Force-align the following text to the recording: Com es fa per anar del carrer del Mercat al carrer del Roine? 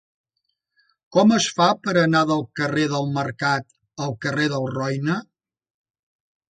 Com 1.17 1.33
es 1.35 1.49
fa 1.59 1.67
per 1.83 1.93
anar 2.05 2.23
del 2.31 2.41
carrer 2.61 2.89
del 2.95 3.07
Mercat 3.19 3.71
al 4.09 4.19
carrer 4.27 4.53
del 4.57 4.71
Roine? 4.79 5.25